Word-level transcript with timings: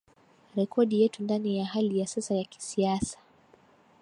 rekodi 0.55 1.01
yetu 1.01 1.23
Ndani 1.23 1.57
ya 1.57 1.65
hali 1.65 1.99
ya 1.99 2.07
sasa 2.07 2.35
ya 2.35 2.43
kisiasa 2.43 3.17